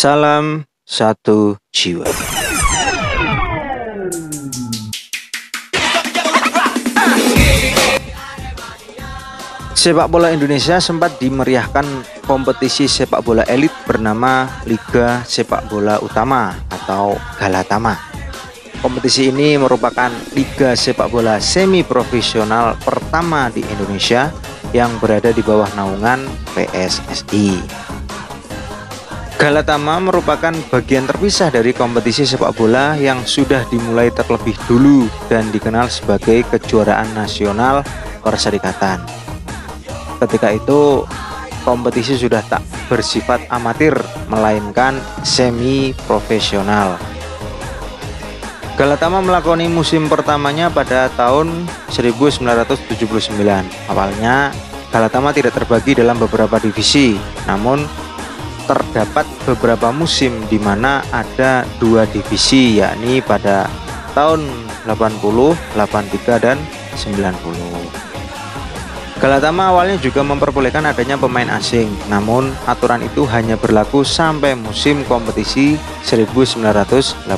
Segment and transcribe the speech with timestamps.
[0.00, 2.08] Salam satu jiwa.
[9.76, 11.84] Sepak bola Indonesia sempat dimeriahkan
[12.24, 18.00] kompetisi sepak bola elit bernama Liga Sepak Bola Utama atau Galatama.
[18.80, 24.32] Kompetisi ini merupakan liga sepak bola semi profesional pertama di Indonesia
[24.72, 26.24] yang berada di bawah naungan
[26.56, 27.89] PSSI.
[29.40, 35.88] Galatama merupakan bagian terpisah dari kompetisi sepak bola yang sudah dimulai terlebih dulu dan dikenal
[35.88, 37.80] sebagai kejuaraan nasional
[38.20, 39.00] perserikatan.
[40.20, 41.08] Ketika itu
[41.64, 42.60] kompetisi sudah tak
[42.92, 43.96] bersifat amatir
[44.28, 47.00] melainkan semi profesional.
[48.76, 53.40] Galatama melakoni musim pertamanya pada tahun 1979.
[53.88, 54.52] Awalnya
[54.90, 57.14] Galatama tidak terbagi dalam beberapa divisi,
[57.46, 57.86] namun
[58.70, 63.66] terdapat beberapa musim di mana ada dua divisi yakni pada
[64.14, 64.46] tahun
[64.86, 66.54] 80, 83 dan
[66.94, 68.10] 90.
[69.20, 75.76] Galatama awalnya juga memperbolehkan adanya pemain asing, namun aturan itu hanya berlaku sampai musim kompetisi
[76.08, 77.28] 1982.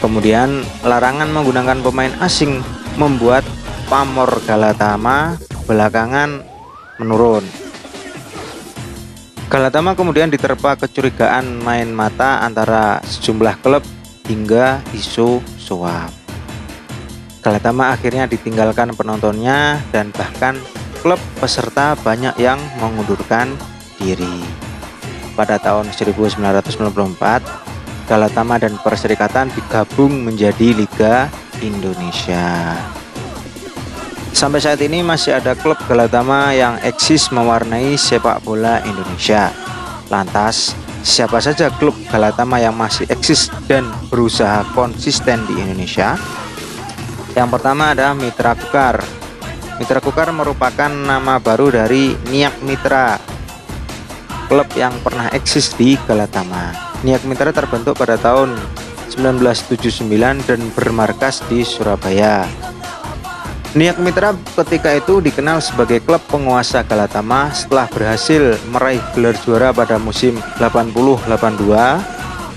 [0.00, 2.64] Kemudian, larangan menggunakan pemain asing
[2.96, 3.44] membuat
[3.92, 5.36] pamor Galatama
[5.68, 6.40] belakangan
[6.96, 7.67] menurun.
[9.48, 13.80] Galatama kemudian diterpa kecurigaan main mata antara sejumlah klub
[14.28, 16.12] hingga isu suap.
[17.40, 20.52] Galatama akhirnya ditinggalkan penontonnya dan bahkan
[21.00, 23.48] klub peserta banyak yang mengundurkan
[23.96, 24.44] diri.
[25.32, 27.40] Pada tahun 1994,
[28.04, 31.32] Galatama dan Perserikatan digabung menjadi Liga
[31.64, 32.76] Indonesia.
[34.32, 39.50] Sampai saat ini masih ada klub Galatama yang eksis mewarnai sepak bola Indonesia.
[40.08, 40.72] Lantas,
[41.04, 46.14] siapa saja klub Galatama yang masih eksis dan berusaha konsisten di Indonesia?
[47.36, 49.04] Yang pertama ada Mitra Kukar.
[49.78, 53.14] Mitra Kukar merupakan nama baru dari Niak Mitra,
[54.50, 56.74] klub yang pernah eksis di Galatama.
[57.06, 58.58] Niak Mitra terbentuk pada tahun
[59.14, 60.08] 1979
[60.48, 62.42] dan bermarkas di Surabaya.
[63.76, 70.00] Niak Mitra ketika itu dikenal sebagai klub penguasa Galatama setelah berhasil meraih gelar juara pada
[70.00, 71.28] musim 80-82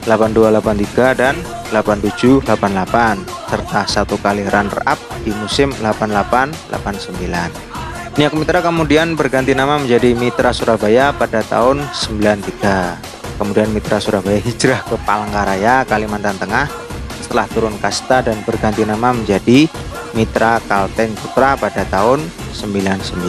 [0.08, 1.36] 8283 dan
[1.76, 4.96] 8788 serta satu kali runner up
[5.28, 8.16] di musim 8889.
[8.16, 13.36] Niak Mitra kemudian berganti nama menjadi Mitra Surabaya pada tahun 93.
[13.36, 16.72] Kemudian Mitra Surabaya hijrah ke Palangkaraya, Kalimantan Tengah
[17.20, 19.68] setelah turun kasta dan berganti nama menjadi
[20.12, 22.20] Mitra Kalteng Putra pada tahun
[22.52, 23.22] 99.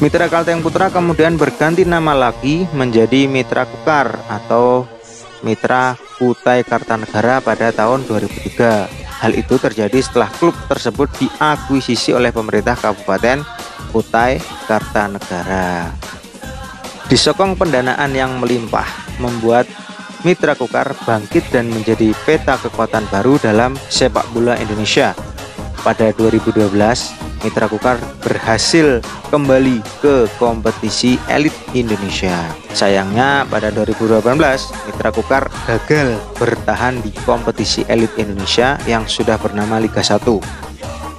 [0.00, 4.88] Mitra Kalteng Putra kemudian berganti nama lagi menjadi Mitra Kukar atau
[5.44, 9.20] Mitra Kutai Kartanegara pada tahun 2003.
[9.20, 13.44] Hal itu terjadi setelah klub tersebut diakuisisi oleh pemerintah Kabupaten
[13.92, 15.92] Kutai Kartanegara.
[17.04, 18.88] Disokong pendanaan yang melimpah
[19.20, 19.68] membuat
[20.24, 25.12] Mitra Kukar bangkit dan menjadi peta kekuatan baru dalam sepak bola Indonesia.
[25.84, 26.64] Pada 2012,
[27.44, 32.40] Mitra Kukar berhasil kembali ke kompetisi elit Indonesia.
[32.72, 34.24] Sayangnya pada 2018
[34.88, 40.24] Mitra Kukar gagal bertahan di kompetisi elit Indonesia yang sudah bernama Liga 1.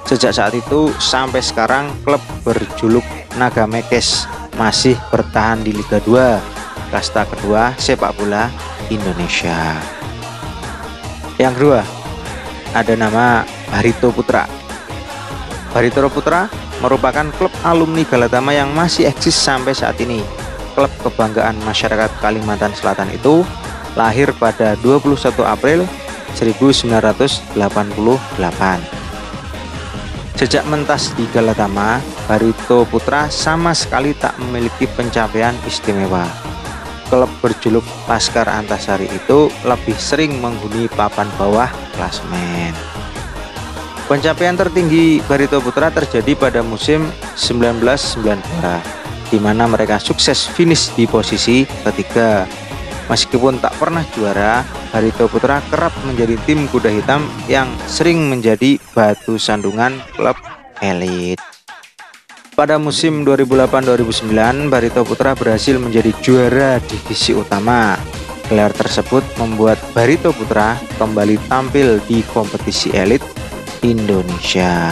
[0.02, 3.06] Sejak saat itu sampai sekarang klub berjuluk
[3.38, 4.26] Naga Mekes
[4.58, 8.50] masih bertahan di Liga 2, kasta kedua sepak bola
[8.90, 9.78] Indonesia.
[11.36, 11.80] Yang kedua,
[12.72, 14.48] ada nama Barito Putra.
[15.72, 16.48] Baritoro Putra
[16.80, 20.24] merupakan klub alumni Galatama yang masih eksis sampai saat ini.
[20.72, 23.44] Klub kebanggaan masyarakat Kalimantan Selatan itu
[23.96, 25.88] lahir pada 21 April
[26.36, 27.56] 1988.
[30.36, 31.96] Sejak mentas di Galatama,
[32.28, 36.45] Barito Putra sama sekali tak memiliki pencapaian istimewa.
[37.06, 42.74] Klub berjuluk Laskar Antasari itu lebih sering menghuni papan bawah klasmen.
[44.06, 48.96] Pencapaian tertinggi Barito Putra terjadi pada musim 1992
[49.30, 52.46] di mana mereka sukses finish di posisi ketiga.
[53.06, 59.38] Meskipun tak pernah juara, Barito Putra kerap menjadi tim kuda hitam yang sering menjadi batu
[59.38, 60.34] sandungan klub
[60.82, 61.55] elit.
[62.56, 68.00] Pada musim 2008-2009, Barito Putra berhasil menjadi juara divisi utama.
[68.48, 73.20] Gelar tersebut membuat Barito Putra kembali tampil di kompetisi elit
[73.84, 74.88] Indonesia.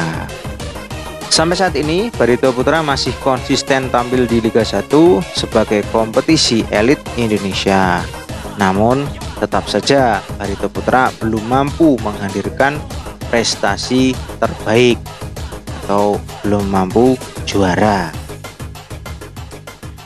[1.33, 8.05] Sampai saat ini, Barito Putra masih konsisten tampil di Liga 1 sebagai kompetisi elit Indonesia.
[8.61, 9.09] Namun,
[9.41, 12.77] tetap saja Barito Putra belum mampu menghadirkan
[13.33, 15.01] prestasi terbaik
[15.85, 17.17] atau belum mampu
[17.55, 18.11] juara.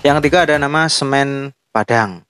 [0.05, 2.21] Yang ketiga ada nama Semen Padang.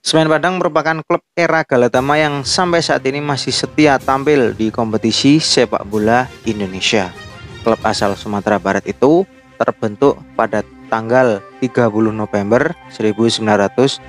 [0.00, 5.36] Semen Padang merupakan klub era Galatama yang sampai saat ini masih setia tampil di kompetisi
[5.36, 7.12] sepak bola Indonesia.
[7.60, 9.28] Klub asal Sumatera Barat itu
[9.60, 14.00] terbentuk pada tanggal 30 November 1980.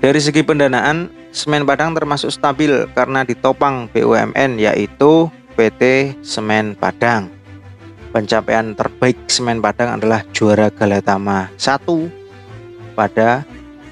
[0.00, 5.28] Dari segi pendanaan, Semen Padang termasuk stabil karena ditopang BUMN yaitu
[5.60, 7.37] PT Semen Padang.
[8.08, 11.76] Pencapaian terbaik Semen Padang adalah juara Galatama 1
[12.96, 13.44] pada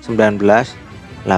[0.08, 1.28] 1982.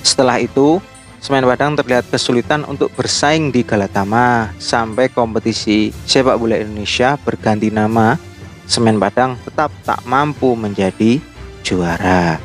[0.00, 0.80] Setelah itu,
[1.20, 8.16] Semen Padang terlihat kesulitan untuk bersaing di Galatama sampai kompetisi sepak bola Indonesia berganti nama.
[8.64, 11.20] Semen Padang tetap tak mampu menjadi
[11.60, 12.40] juara.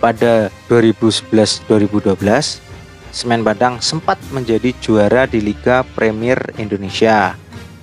[0.00, 2.71] Pada 2011-2012,
[3.12, 7.36] Semen Padang sempat menjadi juara di Liga Premier Indonesia.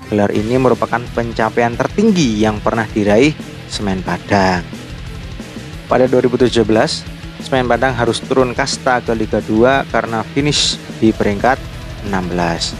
[0.09, 3.37] Gelar ini merupakan pencapaian tertinggi yang pernah diraih
[3.69, 4.65] Semen Padang.
[5.85, 6.49] Pada 2017,
[7.45, 11.61] Semen Padang harus turun kasta ke Liga 2 karena finish di peringkat
[12.09, 12.73] 16.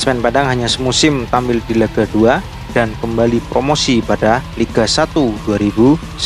[0.00, 5.12] Semen Padang hanya semusim tampil di Liga 2 dan kembali promosi pada Liga 1
[5.44, 6.24] 2019.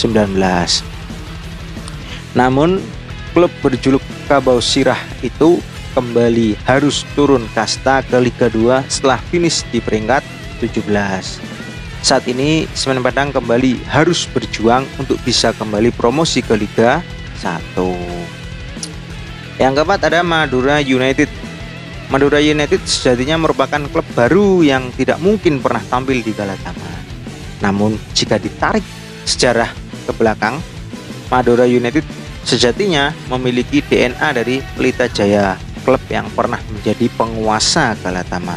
[2.39, 2.79] Namun,
[3.37, 4.00] klub berjuluk
[4.33, 5.61] Kabau Sirah itu
[5.93, 10.25] kembali harus turun kasta ke Liga 2 setelah finish di peringkat
[10.65, 10.88] 17.
[12.00, 17.05] Saat ini Semen Padang kembali harus berjuang untuk bisa kembali promosi ke Liga
[17.44, 17.77] 1.
[19.61, 21.29] Yang keempat ada Madura United.
[22.09, 26.88] Madura United sejatinya merupakan klub baru yang tidak mungkin pernah tampil di Galatama.
[27.61, 28.85] Namun jika ditarik
[29.29, 29.69] sejarah
[30.09, 30.56] ke belakang,
[31.29, 38.55] Madura United Sejatinya memiliki DNA dari Pelita Jaya, klub yang pernah menjadi penguasa Galatama.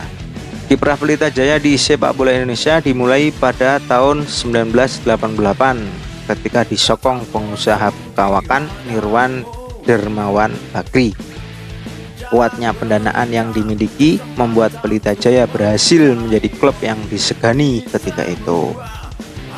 [0.70, 5.10] Kiprah Pelita Jaya di sepak bola Indonesia dimulai pada tahun 1988
[6.30, 9.42] ketika disokong pengusaha kawakan Nirwan
[9.90, 11.18] Dermawan Bakri.
[12.30, 18.78] Kuatnya pendanaan yang dimiliki membuat Pelita Jaya berhasil menjadi klub yang disegani ketika itu.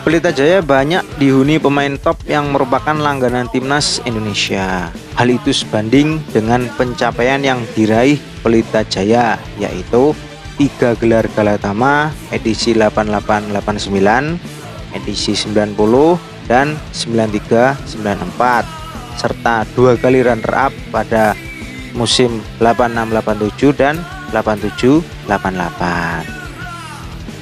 [0.01, 4.89] Pelita Jaya banyak dihuni pemain top yang merupakan langganan timnas Indonesia.
[5.13, 10.17] Hal itu sebanding dengan pencapaian yang diraih Pelita Jaya, yaitu
[10.57, 14.41] tiga gelar Galatama edisi 8889,
[14.97, 15.69] edisi 90,
[16.49, 21.37] dan 9394, serta dua kali runner-up pada
[21.93, 24.01] musim 8687 dan
[24.33, 26.40] 8788.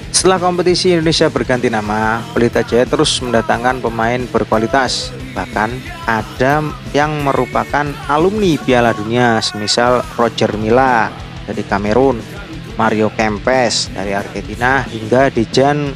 [0.09, 5.13] Setelah kompetisi Indonesia berganti nama, Pelita Jaya terus mendatangkan pemain berkualitas.
[5.37, 5.69] Bahkan
[6.09, 6.65] ada
[6.97, 11.13] yang merupakan alumni Piala Dunia, semisal Roger Milla
[11.45, 12.17] dari Kamerun,
[12.75, 15.93] Mario Kempes dari Argentina, hingga Dejan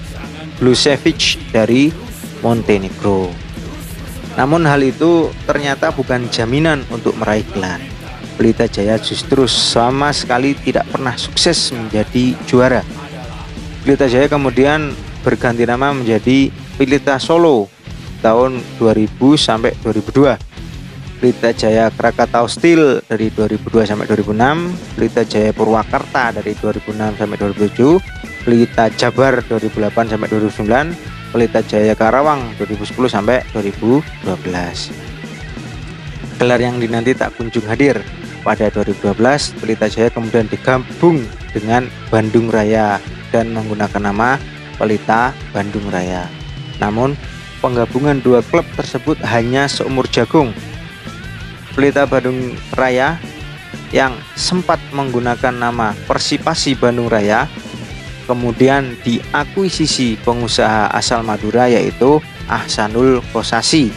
[0.61, 1.89] Blusevic dari
[2.45, 3.33] Montenegro.
[4.37, 7.81] Namun hal itu ternyata bukan jaminan untuk meraih gelar.
[8.37, 12.81] Pelita Jaya justru sama sekali tidak pernah sukses menjadi juara
[13.83, 14.95] Pelita Jaya kemudian
[15.27, 16.47] berganti nama menjadi
[16.79, 17.67] Pelita Solo
[18.23, 20.39] tahun 2000 sampai 2002.
[21.19, 28.47] Pelita Jaya Krakatau Steel dari 2002 sampai 2006, Pelita Jaya Purwakarta dari 2006 sampai 2007,
[28.47, 34.95] Pelita Jabar 2008 sampai 2009, Pelita Jaya Karawang 2010 sampai 2012.
[36.39, 37.99] Gelar yang dinanti tak kunjung hadir.
[38.47, 41.19] Pada 2012, Pelita Jaya kemudian digabung
[41.51, 42.99] dengan Bandung Raya
[43.33, 44.37] dan menggunakan nama
[44.77, 46.29] Pelita Bandung Raya.
[46.77, 47.17] Namun,
[47.65, 50.53] penggabungan dua klub tersebut hanya seumur jagung.
[51.73, 53.17] Pelita Bandung Raya
[53.89, 57.49] yang sempat menggunakan nama Persipasi Bandung Raya
[58.25, 63.91] kemudian diakuisisi pengusaha asal Madura yaitu Ahsanul Kosasi.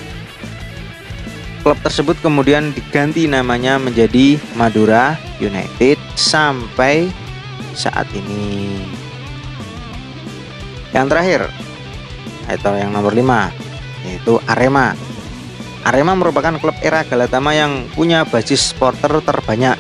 [1.63, 7.11] Klub tersebut kemudian diganti namanya menjadi Madura United sampai
[7.75, 8.96] saat ini.
[10.95, 11.41] Yang terakhir
[12.47, 13.67] atau yang nomor 5
[14.07, 14.95] yaitu Arema.
[15.87, 19.79] Arema merupakan klub era Galatama yang punya basis supporter terbanyak.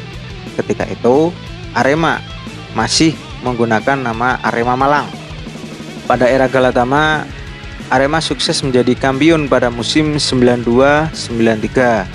[0.55, 1.35] Ketika itu,
[1.75, 2.23] Arema
[2.79, 5.07] masih menggunakan nama Arema Malang.
[6.07, 7.27] Pada era Galatama,
[7.91, 12.07] Arema sukses menjadi kampiun pada musim 92-93.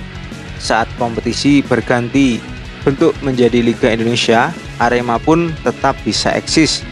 [0.61, 2.39] Saat kompetisi berganti
[2.87, 6.83] bentuk menjadi Liga Indonesia, Arema pun tetap bisa eksis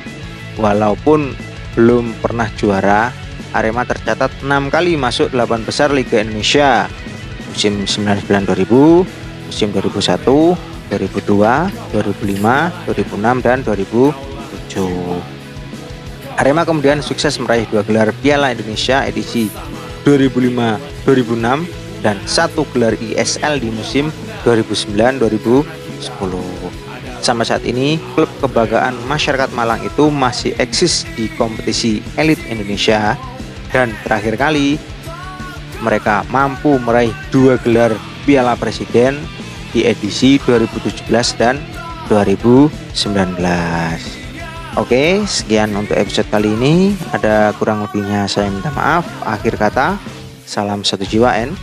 [0.60, 1.32] walaupun
[1.74, 3.14] belum pernah juara.
[3.50, 6.86] Arema tercatat 6 kali masuk 8 besar Liga Indonesia.
[7.50, 10.22] Musim 99-2000 musim 2001
[10.94, 15.40] 2002 2005 2006 dan 2007
[16.40, 19.52] Arema kemudian sukses meraih dua gelar Piala Indonesia edisi
[20.08, 21.68] 2005, 2006
[22.00, 24.08] dan satu gelar ISL di musim
[24.48, 26.89] 2009-2010.
[27.20, 33.20] Sampai saat ini, klub kebanggaan masyarakat Malang itu masih eksis di kompetisi elit Indonesia
[33.70, 34.80] dan terakhir kali
[35.80, 37.96] mereka mampu meraih dua gelar
[38.28, 39.20] Piala Presiden
[39.72, 41.08] di edisi 2017
[41.40, 41.60] dan
[42.10, 42.70] 2019.
[44.78, 46.94] Oke, sekian untuk episode kali ini.
[47.12, 49.06] Ada kurang lebihnya saya minta maaf.
[49.26, 49.98] Akhir kata,
[50.46, 51.54] salam satu jiwa N.